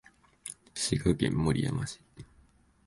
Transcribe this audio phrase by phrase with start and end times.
[0.73, 2.01] 滋賀県守山市